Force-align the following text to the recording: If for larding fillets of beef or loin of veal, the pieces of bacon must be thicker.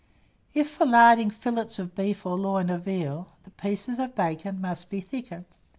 If 0.55 0.67
for 0.71 0.87
larding 0.87 1.29
fillets 1.29 1.77
of 1.77 1.93
beef 1.93 2.25
or 2.25 2.35
loin 2.35 2.71
of 2.71 2.85
veal, 2.85 3.33
the 3.43 3.51
pieces 3.51 3.99
of 3.99 4.15
bacon 4.15 4.59
must 4.59 4.89
be 4.89 4.99
thicker. 4.99 5.45